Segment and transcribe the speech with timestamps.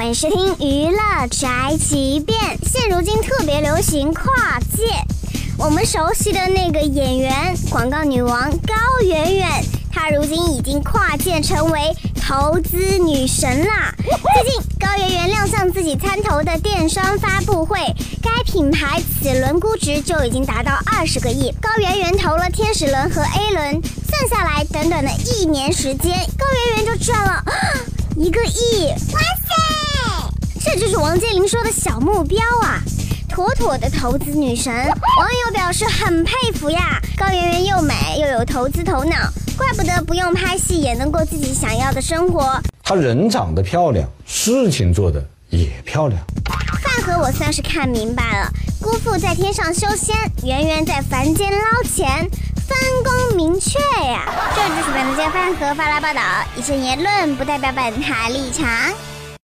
[0.00, 2.34] 欢迎收听娱乐宅急便。
[2.64, 4.84] 现如今特别流行跨界，
[5.58, 9.46] 我们熟悉的那个演员、广告女王高圆圆，
[9.92, 13.94] 她如今已经跨界成为投资女神啦。
[14.00, 17.78] 最近高圆圆亮相自己参投的电商发布会，
[18.22, 21.54] 该品牌此轮估值就已经达到二十个亿。
[21.60, 27.44] 高圆圆投了天使轮和 A 轮，算下来短短的一年时间，高圆圆就赚了
[28.16, 28.86] 一个亿！
[29.12, 29.69] 哇塞！
[30.72, 32.78] 这就是王健林说的小目标啊，
[33.28, 34.72] 妥妥的投资女神。
[34.72, 39.16] 网友表示很佩服呀，高圆圆又美又有投资头脑，
[39.56, 42.56] 怪不得不用拍戏也能过自己想要的生活。
[42.84, 46.22] 她人长得漂亮，事情做的也漂亮。
[46.80, 48.48] 饭盒我算是看明白了，
[48.80, 53.76] 姑父在天上修仙，圆圆在凡间捞钱，分工明确
[54.06, 54.32] 呀。
[54.54, 56.20] 这就是本台饭盒发来报道，
[56.56, 58.68] 以上言论不代表本台立场。